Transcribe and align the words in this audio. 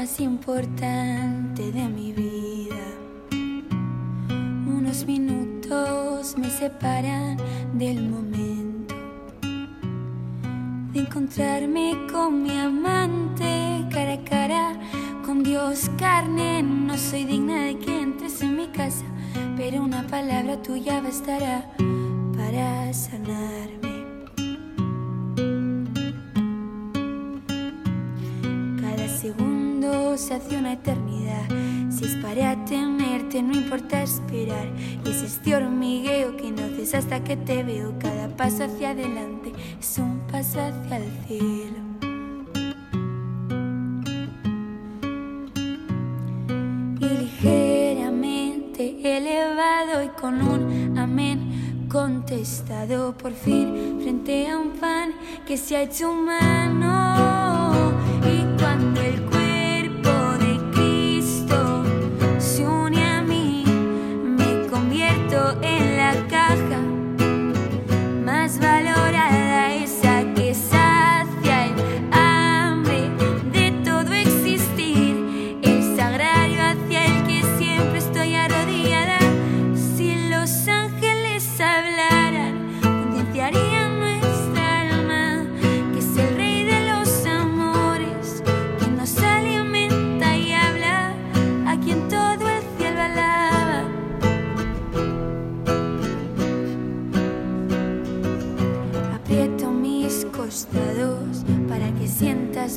más 0.00 0.18
importante 0.18 1.70
de 1.72 1.86
mi 1.86 2.12
vida. 2.14 2.86
Unos 4.66 5.04
minutos 5.04 6.38
me 6.38 6.48
separan 6.48 7.36
del 7.74 8.08
momento 8.08 8.94
de 10.94 11.00
encontrarme 11.00 11.98
con 12.10 12.42
mi 12.42 12.56
amante 12.58 13.84
cara 13.90 14.14
a 14.14 14.24
cara, 14.24 14.80
con 15.22 15.42
Dios 15.42 15.90
carne. 15.98 16.62
No 16.62 16.96
soy 16.96 17.24
digna 17.24 17.64
de 17.66 17.78
que 17.78 18.00
entres 18.00 18.40
en 18.40 18.56
mi 18.56 18.68
casa, 18.68 19.04
pero 19.58 19.82
una 19.82 20.06
palabra 20.06 20.62
tuya 20.62 21.02
bastará 21.02 21.70
para 22.34 22.90
sanarme. 22.94 23.79
Se 30.16 30.34
hace 30.34 30.56
una 30.56 30.72
eternidad. 30.72 31.48
Si 31.90 32.04
es 32.04 32.16
para 32.16 32.64
tenerte, 32.64 33.42
no 33.42 33.54
importa 33.54 34.02
esperar. 34.02 34.66
Y 35.04 35.10
es 35.10 35.22
este 35.22 35.54
hormigueo 35.54 36.36
que 36.36 36.50
no 36.50 36.62
cesa 36.76 36.98
hasta 36.98 37.22
que 37.22 37.36
te 37.36 37.62
veo. 37.62 37.94
Cada 37.98 38.28
paso 38.36 38.64
hacia 38.64 38.90
adelante 38.90 39.52
es 39.78 39.98
un 39.98 40.20
paso 40.30 40.60
hacia 40.60 40.96
el 40.96 41.10
cielo. 41.26 41.80
Y 47.00 47.18
ligeramente 47.18 49.16
elevado 49.16 50.02
y 50.02 50.08
con 50.20 50.42
un 50.42 50.98
amén 50.98 51.86
contestado 51.88 53.16
por 53.16 53.32
fin 53.32 53.98
frente 54.00 54.48
a 54.48 54.58
un 54.58 54.70
pan 54.72 55.12
que 55.46 55.56
se 55.56 55.76
ha 55.76 55.82
hecho 55.82 56.10
humano 56.12 57.49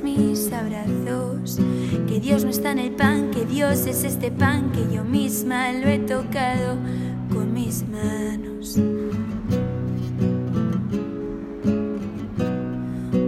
mis 0.00 0.50
abrazos. 0.52 1.58
Que 2.08 2.20
Dios 2.20 2.44
no 2.44 2.50
está 2.50 2.72
en 2.72 2.78
el 2.78 2.92
pan, 2.92 3.30
que 3.30 3.44
Dios 3.44 3.86
es 3.86 4.04
este 4.04 4.30
pan 4.30 4.72
que 4.72 4.94
yo 4.94 5.04
misma 5.04 5.72
lo 5.72 5.88
he 5.88 5.98
tocado 5.98 6.76
con 7.32 7.52
mis 7.52 7.84
manos. 7.88 8.78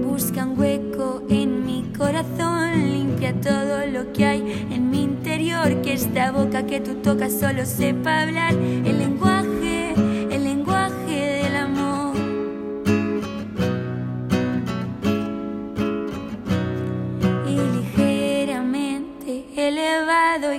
Busca 0.05 0.47
un 0.47 0.59
hueco 0.59 1.23
en 1.29 1.67
mi 1.67 1.83
corazón, 1.97 2.93
limpia 2.93 3.39
todo 3.41 3.87
lo 3.87 4.13
que 4.13 4.25
hay 4.25 4.67
en 4.71 4.91
mi 4.91 5.03
interior. 5.03 5.83
Que 5.83 5.93
esta 5.93 6.33
boca 6.33 6.65
que 6.67 6.81
tú 6.81 6.95
tocas 7.03 7.33
solo 7.33 7.67
sepa 7.67 8.23
hablar 8.23 8.55
el 8.55 8.99
lenguaje, 8.99 9.34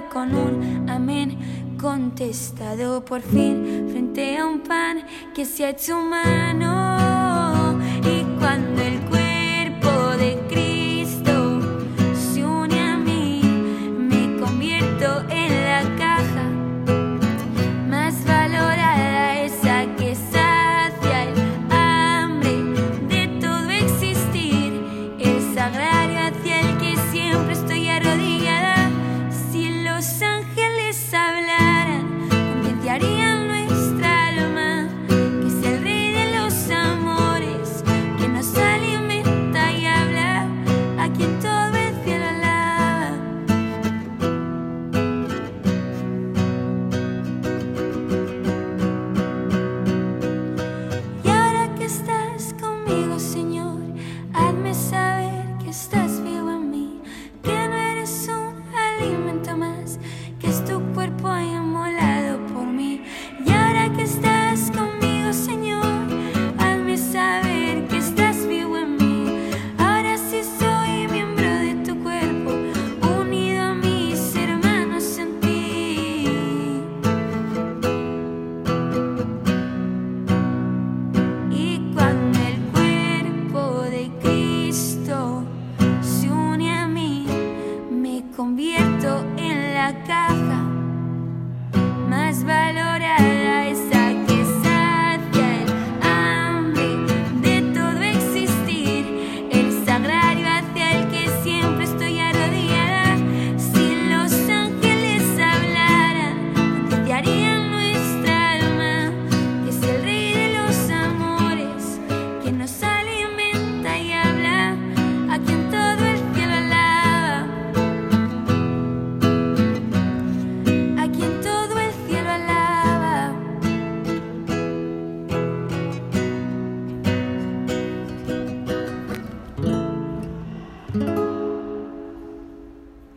con 0.01 0.35
un 0.35 0.89
amén 0.89 1.38
contestado 1.79 3.06
por 3.06 3.22
fin 3.22 3.88
frente 3.89 4.38
a 4.38 4.45
un 4.45 4.59
pan 4.59 5.06
que 5.33 5.45
se 5.45 5.66
ha 5.66 5.69
hecho 5.69 6.00
humano. 6.00 7.79
Y 8.03 8.23
cuando 8.39 8.81
el 8.81 9.00